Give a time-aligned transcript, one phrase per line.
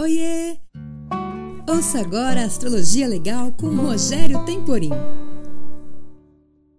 [0.00, 0.56] Oiê!
[1.68, 4.92] Ouça agora a Astrologia Legal com Rogério Temporim.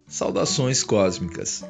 [0.08, 1.66] Saudações cósmicas.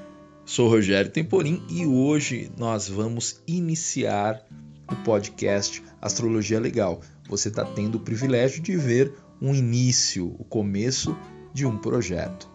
[0.45, 4.45] Sou Rogério Temporim e hoje nós vamos iniciar
[4.91, 7.01] o podcast Astrologia Legal.
[7.27, 9.11] Você está tendo o privilégio de ver
[9.41, 11.17] um início, o começo
[11.51, 12.47] de um projeto.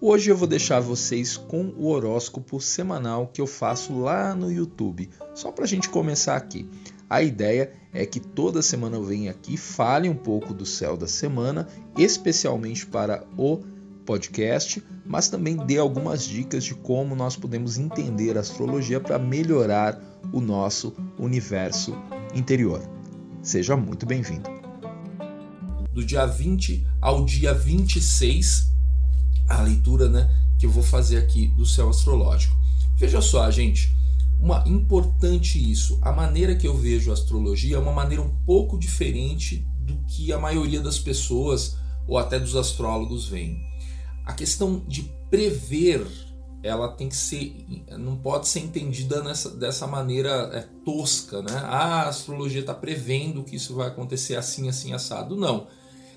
[0.00, 5.08] Hoje eu vou deixar vocês com o horóscopo semanal que eu faço lá no YouTube,
[5.36, 6.68] só para a gente começar aqui.
[7.08, 11.06] A ideia é que toda semana eu venha aqui, fale um pouco do céu da
[11.06, 13.62] semana, especialmente para o
[14.04, 19.98] podcast, mas também dê algumas dicas de como nós podemos entender a astrologia para melhorar
[20.32, 21.96] o nosso universo
[22.34, 22.82] interior.
[23.40, 24.50] Seja muito bem-vindo.
[25.92, 28.74] Do dia 20 ao dia 26
[29.48, 32.56] a leitura né, que eu vou fazer aqui do céu astrológico.
[32.96, 33.94] Veja só, gente,
[34.44, 35.98] uma importante isso.
[36.02, 40.34] A maneira que eu vejo a astrologia é uma maneira um pouco diferente do que
[40.34, 43.64] a maioria das pessoas ou até dos astrólogos veem.
[44.22, 46.06] A questão de prever,
[46.62, 47.56] ela tem que ser,
[47.98, 51.62] não pode ser entendida nessa, dessa maneira é, tosca, né?
[51.64, 55.36] Ah, a astrologia está prevendo que isso vai acontecer assim, assim, assado.
[55.36, 55.68] Não.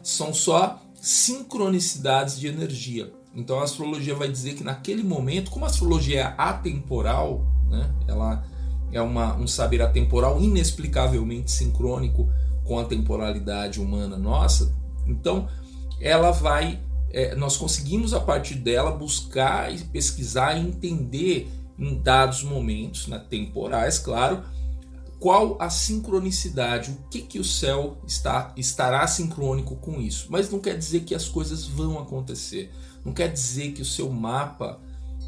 [0.03, 3.13] São só sincronicidades de energia.
[3.37, 8.43] Então a astrologia vai dizer que naquele momento, como a astrologia é atemporal, né, ela
[8.91, 12.27] é uma, um saber atemporal inexplicavelmente sincrônico
[12.63, 15.47] com a temporalidade humana nossa, então
[16.01, 16.79] ela vai,
[17.11, 23.23] é, nós conseguimos a partir dela buscar e pesquisar e entender em dados momentos, né,
[23.29, 24.43] temporais, claro,
[25.19, 30.27] qual a sincronicidade, o que, que o céu está, estará sincrônico com isso.
[30.29, 32.71] Mas não quer dizer que as coisas vão acontecer.
[33.07, 34.81] Não quer dizer que o seu mapa,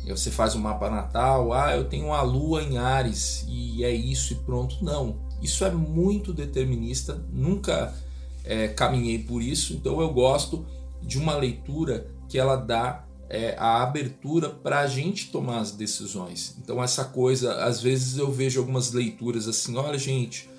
[0.06, 4.34] você faz um mapa natal, ah, eu tenho a lua em Ares e é isso
[4.34, 4.84] e pronto.
[4.84, 5.22] Não.
[5.42, 7.96] Isso é muito determinista, nunca
[8.44, 10.66] é, caminhei por isso, então eu gosto
[11.02, 16.58] de uma leitura que ela dá é, a abertura para a gente tomar as decisões.
[16.62, 20.50] Então, essa coisa, às vezes eu vejo algumas leituras assim: olha, gente,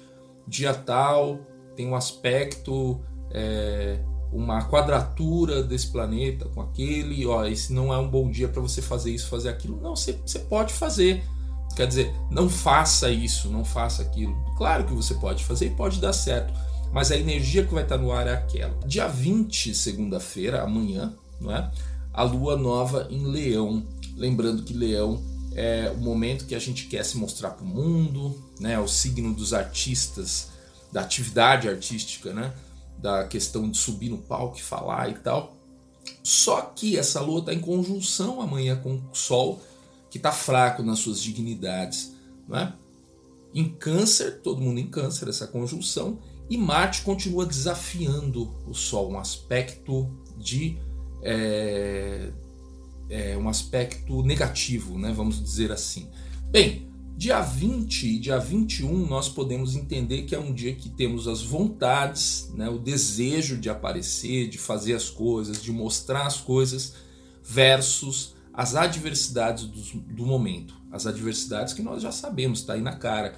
[0.49, 1.39] dia tal
[1.77, 2.99] tem um aspecto,
[3.31, 4.01] é,
[4.33, 8.81] uma quadratura desse planeta com aquele, ó, esse não é um bom dia para você
[8.81, 9.81] fazer isso, fazer aquilo.
[9.81, 10.15] Não, você,
[10.49, 11.23] pode fazer.
[11.75, 14.37] Quer dizer, não faça isso, não faça aquilo.
[14.57, 16.53] Claro que você pode fazer e pode dar certo,
[16.93, 18.75] mas a energia que vai estar no ar é aquela.
[18.87, 21.71] Dia 20, segunda-feira, amanhã, não é?
[22.13, 23.85] a lua nova em Leão.
[24.17, 25.23] Lembrando que Leão
[25.55, 28.79] é o momento que a gente quer se mostrar para o mundo, né?
[28.79, 30.49] o signo dos artistas,
[30.93, 32.53] da atividade artística, né?
[33.01, 35.57] Da questão de subir no palco e falar e tal.
[36.23, 39.61] Só que essa lua está em conjunção amanhã com o Sol,
[40.11, 42.15] que está fraco nas suas dignidades.
[42.49, 42.73] Né?
[43.55, 46.19] Em Câncer, todo mundo em Câncer, essa conjunção,
[46.49, 50.77] e Marte continua desafiando o Sol, um aspecto de
[51.23, 52.33] é,
[53.09, 56.09] é um aspecto negativo, né, vamos dizer assim.
[56.51, 56.90] Bem,
[57.21, 61.43] dia 20 e dia 21 nós podemos entender que é um dia que temos as
[61.43, 66.95] vontades, né, o desejo de aparecer, de fazer as coisas, de mostrar as coisas,
[67.45, 70.75] versus as adversidades do, do momento.
[70.91, 73.35] As adversidades que nós já sabemos, está aí na cara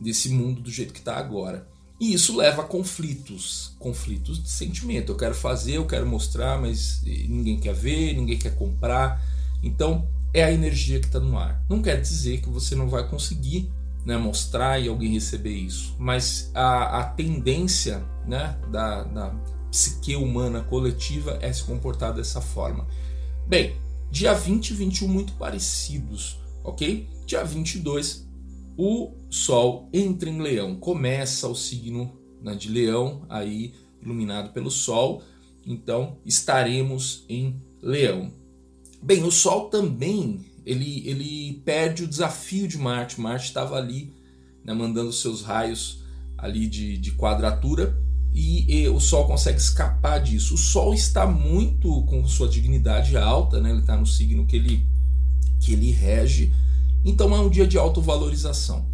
[0.00, 1.68] desse mundo do jeito que está agora.
[2.00, 5.12] E isso leva a conflitos, conflitos de sentimento.
[5.12, 9.22] Eu quero fazer, eu quero mostrar, mas ninguém quer ver, ninguém quer comprar.
[9.62, 11.62] Então é a energia que está no ar.
[11.68, 13.70] Não quer dizer que você não vai conseguir
[14.04, 19.30] né, mostrar e alguém receber isso, mas a, a tendência né, da, da
[19.70, 22.86] psique humana coletiva é se comportar dessa forma.
[23.46, 23.76] Bem,
[24.10, 27.08] dia 20 e 21 muito parecidos, ok?
[27.26, 28.26] Dia 22
[28.76, 35.22] o Sol entra em Leão, começa o signo né, de Leão, aí iluminado pelo Sol,
[35.64, 38.32] então estaremos em Leão.
[39.02, 43.20] Bem, o Sol também ele, ele perde o desafio de Marte.
[43.20, 44.12] Marte estava ali
[44.64, 46.02] né, mandando seus raios
[46.38, 47.96] ali de, de quadratura
[48.32, 50.54] e, e, o Sol consegue escapar disso.
[50.54, 53.70] O Sol está muito com sua dignidade alta, né?
[53.70, 54.86] ele está no signo que ele,
[55.60, 56.52] que ele rege
[57.04, 58.86] então é um dia de autovalorização.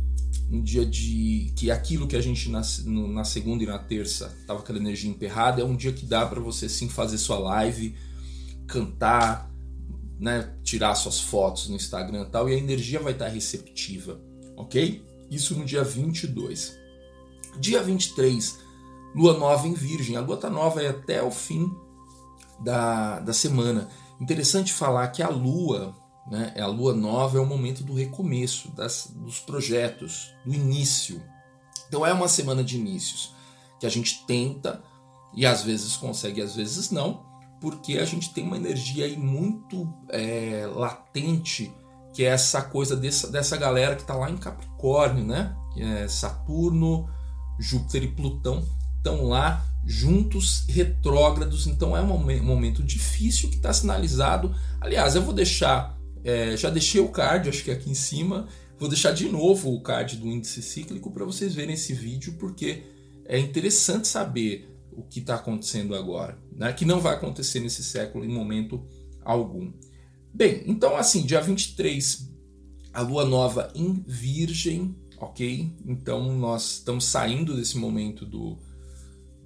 [0.50, 4.60] Um dia de que aquilo que a gente na, na segunda e na terça tava
[4.60, 7.94] aquela energia emperrada, é um dia que dá para você sim fazer sua live,
[8.66, 9.47] cantar,
[10.18, 14.20] né, tirar suas fotos no Instagram e tal, e a energia vai estar receptiva,
[14.56, 15.04] ok?
[15.30, 16.76] Isso no dia 22.
[17.60, 18.58] Dia 23,
[19.14, 20.16] lua nova em Virgem.
[20.16, 21.70] A lua tá nova é até o fim
[22.60, 23.88] da, da semana.
[24.20, 25.94] Interessante falar que a lua
[26.30, 26.52] né?
[26.58, 31.22] A lua nova é o momento do recomeço, das, dos projetos, do início.
[31.88, 33.34] Então é uma semana de inícios
[33.80, 34.82] que a gente tenta
[35.34, 37.24] e às vezes consegue, às vezes não,
[37.60, 41.72] porque a gente tem uma energia aí muito é, latente,
[42.14, 45.54] que é essa coisa dessa, dessa galera que está lá em Capricórnio, né?
[45.76, 47.08] É Saturno,
[47.58, 48.64] Júpiter e Plutão
[48.98, 54.54] estão lá juntos, retrógrados, então é um momento difícil que está sinalizado.
[54.80, 58.46] Aliás, eu vou deixar, é, já deixei o card, acho que aqui em cima,
[58.78, 62.84] vou deixar de novo o card do índice cíclico para vocês verem esse vídeo, porque
[63.24, 66.72] é interessante saber o que está acontecendo agora, né?
[66.72, 68.84] que não vai acontecer nesse século em momento
[69.24, 69.72] algum.
[70.34, 72.28] Bem, então assim, dia 23,
[72.92, 75.72] a lua nova em Virgem, ok?
[75.86, 78.58] Então nós estamos saindo desse momento do,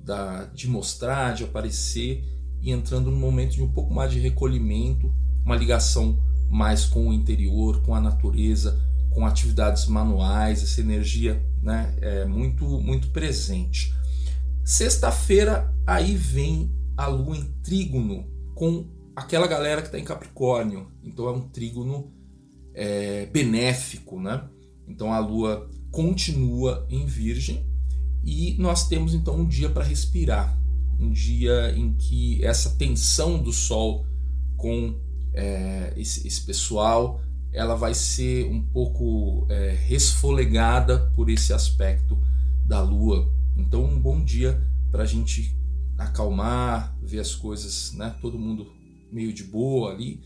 [0.03, 2.25] da, de mostrar, de aparecer
[2.63, 5.13] e entrando num momento de um pouco mais de recolhimento,
[5.45, 6.19] uma ligação
[6.49, 12.65] mais com o interior, com a natureza, com atividades manuais, essa energia né, é muito,
[12.81, 13.93] muito presente.
[14.65, 20.87] Sexta-feira, aí vem a lua em trígono com aquela galera que está em Capricórnio.
[21.03, 22.13] Então é um trígono
[22.75, 24.49] é, benéfico, né?
[24.87, 27.67] Então a lua continua em Virgem
[28.25, 30.57] e nós temos então um dia para respirar,
[30.99, 34.07] um dia em que essa tensão do Sol
[34.57, 34.97] com
[35.35, 37.21] é, esse, esse, pessoal
[37.53, 42.19] ela vai ser um pouco é, resfolegada por esse aspecto
[42.65, 43.31] da Lua
[43.63, 44.61] então, um bom dia
[44.91, 45.57] para a gente
[45.97, 48.15] acalmar, ver as coisas, né?
[48.21, 48.73] Todo mundo
[49.11, 50.21] meio de boa ali.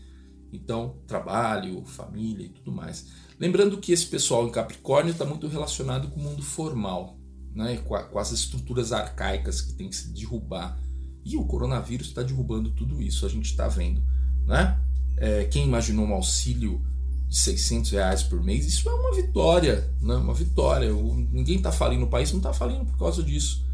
[0.51, 3.07] Então, trabalho, família e tudo mais.
[3.39, 7.17] Lembrando que esse pessoal em Capricórnio está muito relacionado com o mundo formal,
[7.53, 7.77] né?
[7.77, 10.79] Com, a, com, as estruturas arcaicas que tem que se derrubar.
[11.23, 14.01] E o coronavírus está derrubando tudo isso, a gente está vendo,
[14.45, 14.79] né?
[15.17, 16.81] É, quem imaginou um auxílio
[17.27, 20.15] de 600 reais por mês, isso é uma vitória, né?
[20.15, 20.91] uma vitória.
[21.31, 23.65] ninguém está falindo, o país não está falindo por causa disso.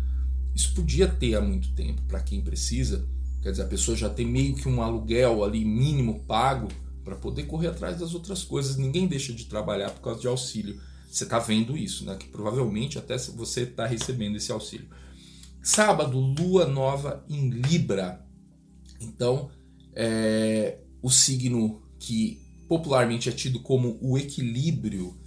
[0.56, 3.08] Isso podia ter há muito tempo, para quem precisa.
[3.42, 6.68] Quer dizer, a pessoa já tem meio que um aluguel ali mínimo pago
[7.04, 8.78] para poder correr atrás das outras coisas.
[8.78, 10.80] Ninguém deixa de trabalhar por causa de auxílio.
[11.10, 12.16] Você está vendo isso, né?
[12.16, 14.88] Que provavelmente até você está recebendo esse auxílio.
[15.62, 18.26] Sábado, lua nova em Libra.
[19.00, 19.50] Então,
[19.94, 25.18] é, o signo que popularmente é tido como o equilíbrio,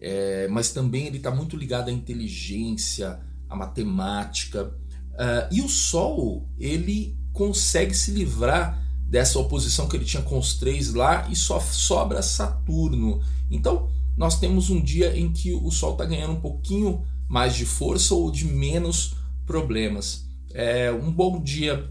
[0.00, 4.74] é, mas também ele está muito ligado à inteligência, à matemática.
[5.14, 10.54] Uh, e o Sol, ele consegue se livrar dessa oposição que ele tinha com os
[10.54, 13.20] três lá e só sobra Saturno.
[13.50, 17.64] Então, nós temos um dia em que o Sol está ganhando um pouquinho mais de
[17.64, 19.14] força ou de menos
[19.46, 20.26] problemas.
[20.52, 21.90] É um bom dia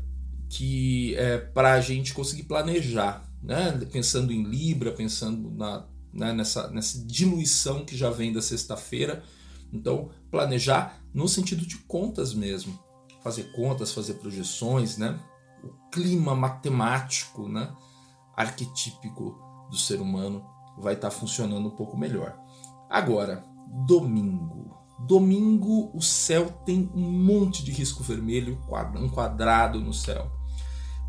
[0.50, 3.72] que é para a gente conseguir planejar né?
[3.90, 6.34] pensando em Libra, pensando na, né?
[6.34, 9.24] nessa, nessa diluição que já vem da sexta-feira.
[9.72, 12.78] Então, planejar no sentido de contas mesmo,
[13.24, 15.18] fazer contas, fazer projeções, né?
[15.64, 17.74] o clima matemático, né?
[18.36, 19.40] arquetípico
[19.72, 20.46] do ser humano
[20.78, 22.38] vai estar tá funcionando um pouco melhor.
[22.90, 23.46] Agora,
[23.86, 24.76] domingo.
[25.08, 28.60] Domingo o céu tem um monte de risco vermelho,
[28.96, 30.37] um quadrado no céu.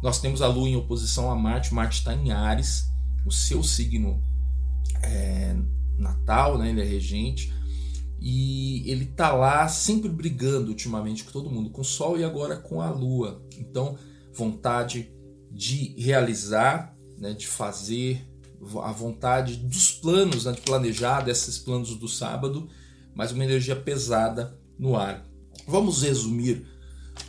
[0.02, 2.84] Nós temos a Lua em oposição a Marte, Marte está em Ares,
[3.26, 4.22] o seu signo
[5.02, 5.56] é
[5.98, 6.70] natal, né?
[6.70, 7.52] ele é regente,
[8.20, 12.56] e ele está lá sempre brigando ultimamente com todo mundo, com o Sol e agora
[12.56, 13.42] com a Lua.
[13.58, 13.98] Então,
[14.32, 15.12] vontade
[15.50, 17.32] de realizar, né?
[17.32, 18.24] de fazer,
[18.82, 20.52] a vontade dos planos, né?
[20.52, 22.68] de planejar desses planos do sábado,
[23.14, 25.24] mas uma energia pesada no ar.
[25.66, 26.66] Vamos resumir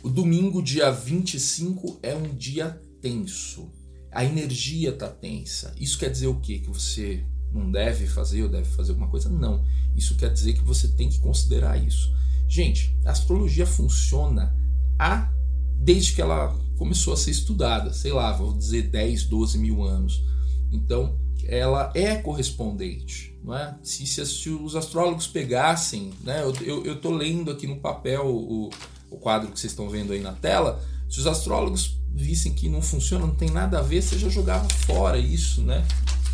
[0.02, 3.70] o domingo, dia 25, é um dia tenso.
[4.10, 5.74] A energia tá tensa.
[5.78, 6.58] Isso quer dizer o quê?
[6.58, 9.28] Que você não deve fazer ou deve fazer alguma coisa?
[9.28, 9.64] Não.
[9.94, 12.12] Isso quer dizer que você tem que considerar isso.
[12.48, 14.56] Gente, a astrologia funciona
[14.98, 15.30] há,
[15.76, 20.24] desde que ela começou a ser estudada, sei lá, vou dizer 10, 12 mil anos.
[20.72, 23.38] Então, ela é correspondente.
[23.42, 23.78] Não é?
[23.82, 28.70] se, se, se os astrólogos pegassem, né, eu estou lendo aqui no papel o,
[29.10, 32.80] o quadro que vocês estão vendo aí na tela, se os astrólogos vissem que não
[32.80, 35.86] funciona, não tem nada a ver, você já jogava fora isso, né?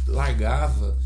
[0.06, 0.98] Largava,